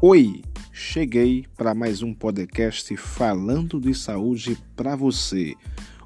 [0.00, 0.42] Oi,
[0.72, 5.56] cheguei para mais um podcast falando de saúde para você.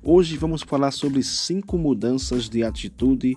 [0.02, 3.36] Hoje vamos falar sobre cinco mudanças de atitude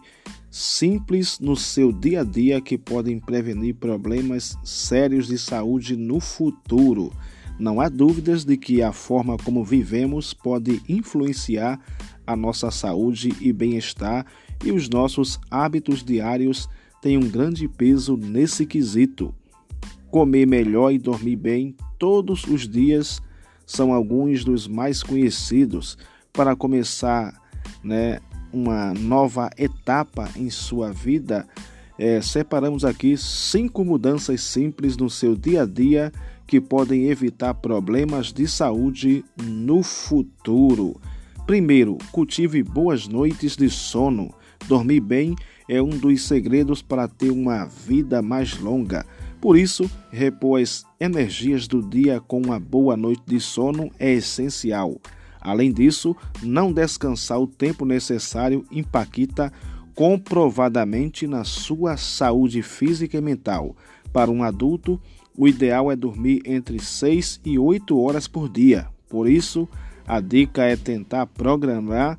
[0.50, 7.12] simples no seu dia a dia que podem prevenir problemas sérios de saúde no futuro.
[7.60, 11.82] Não há dúvidas de que a forma como vivemos pode influenciar
[12.26, 14.26] a nossa saúde e bem-estar,
[14.64, 16.70] e os nossos hábitos diários
[17.02, 19.36] têm um grande peso nesse quesito.
[20.12, 23.22] Comer melhor e dormir bem todos os dias
[23.66, 25.98] são alguns dos mais conhecidos
[26.32, 27.34] para começar
[27.84, 28.20] né,
[28.54, 31.48] uma nova etapa em sua vida.
[31.98, 36.12] É, separamos aqui cinco mudanças simples no seu dia a dia
[36.46, 41.00] que podem evitar problemas de saúde no futuro.
[41.46, 44.34] Primeiro, cultive boas noites de sono.
[44.68, 45.36] Dormir bem
[45.70, 49.06] é um dos segredos para ter uma vida mais longa.
[49.46, 55.00] Por isso, repor as energias do dia com uma boa noite de sono é essencial.
[55.40, 59.54] Além disso, não descansar o tempo necessário impacta
[59.94, 63.76] comprovadamente na sua saúde física e mental.
[64.12, 65.00] Para um adulto,
[65.38, 68.88] o ideal é dormir entre 6 e 8 horas por dia.
[69.08, 69.70] Por isso,
[70.08, 72.18] a dica é tentar programar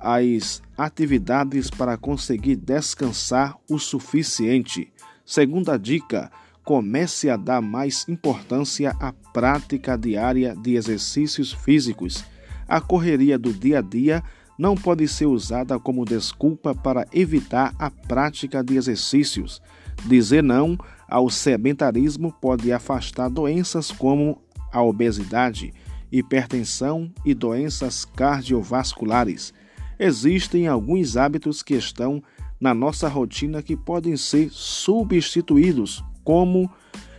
[0.00, 4.90] as atividades para conseguir descansar o suficiente.
[5.22, 6.30] Segunda dica:
[6.66, 12.24] comece a dar mais importância à prática diária de exercícios físicos.
[12.66, 14.20] A correria do dia a dia
[14.58, 19.62] não pode ser usada como desculpa para evitar a prática de exercícios.
[20.06, 20.76] Dizer não
[21.08, 25.72] ao sedentarismo pode afastar doenças como a obesidade,
[26.10, 29.54] hipertensão e doenças cardiovasculares.
[30.00, 32.20] Existem alguns hábitos que estão
[32.60, 36.70] na nossa rotina que podem ser substituídos, como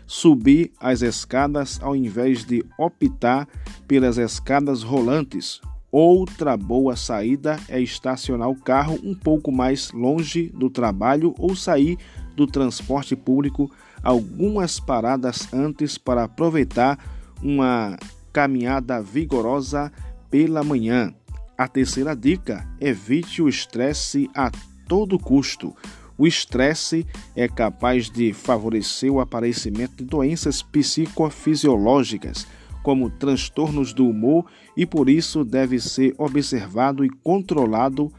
[0.06, 3.48] subir as escadas ao invés de optar
[3.88, 5.62] pelas escadas rolantes.
[5.90, 11.98] Outra boa saída é estacionar o carro um pouco mais longe do trabalho ou sair
[12.36, 13.72] do transporte público
[14.04, 17.00] algumas paradas antes para aproveitar
[17.42, 17.98] uma
[18.34, 19.92] caminhada vigorosa
[20.30, 21.14] pela manhã.
[21.58, 24.52] A terceira dica: evite o estresse a
[24.88, 25.74] todo custo.
[26.18, 27.06] O estresse
[27.36, 32.48] é capaz de favorecer o aparecimento de doenças psicofisiológicas,
[32.82, 34.46] como transtornos do humor,
[34.76, 38.12] e por isso deve ser observado e controlado.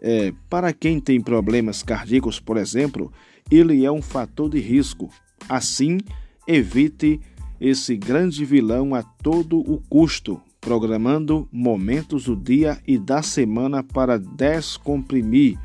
[0.00, 3.12] É, para quem tem problemas cardíacos, por exemplo,
[3.50, 5.08] ele é um fator de risco.
[5.48, 5.98] Assim,
[6.46, 7.20] evite
[7.60, 14.18] esse grande vilão a todo o custo, programando momentos do dia e da semana para
[14.18, 15.58] descomprimir.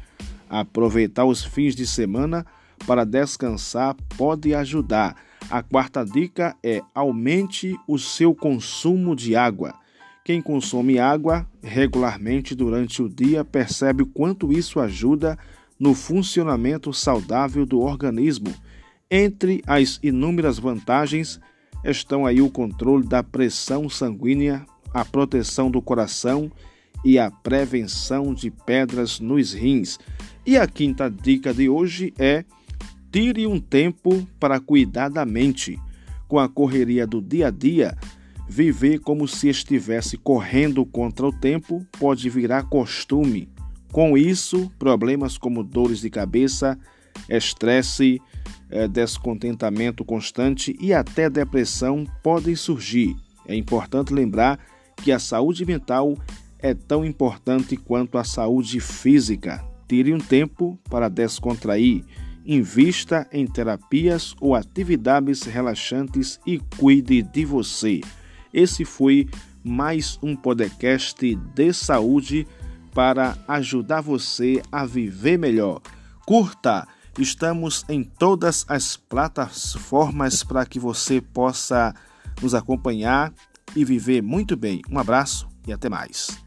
[0.53, 2.45] Aproveitar os fins de semana
[2.85, 5.15] para descansar pode ajudar.
[5.49, 9.73] A quarta dica é aumente o seu consumo de água.
[10.23, 15.39] Quem consome água regularmente durante o dia percebe o quanto isso ajuda
[15.79, 18.53] no funcionamento saudável do organismo.
[19.09, 21.39] Entre as inúmeras vantagens
[21.83, 26.51] estão aí o controle da pressão sanguínea, a proteção do coração
[27.03, 29.99] e a prevenção de pedras nos rins.
[30.45, 32.45] E a quinta dica de hoje é:
[33.11, 35.79] tire um tempo para cuidar da mente.
[36.27, 37.95] Com a correria do dia a dia,
[38.47, 43.49] viver como se estivesse correndo contra o tempo pode virar costume.
[43.91, 46.79] Com isso, problemas como dores de cabeça,
[47.29, 48.19] estresse,
[48.69, 53.15] é, descontentamento constante e até depressão podem surgir.
[53.45, 54.57] É importante lembrar
[54.97, 56.17] que a saúde mental
[56.63, 59.63] é tão importante quanto a saúde física.
[59.87, 62.05] Tire um tempo para descontrair,
[62.45, 67.99] invista em terapias ou atividades relaxantes e cuide de você.
[68.53, 69.27] Esse foi
[69.61, 72.47] mais um podcast de saúde
[72.93, 75.81] para ajudar você a viver melhor.
[76.25, 76.87] Curta!
[77.19, 81.93] Estamos em todas as plataformas para que você possa
[82.41, 83.31] nos acompanhar
[83.75, 84.81] e viver muito bem.
[84.89, 86.43] Um abraço e até mais.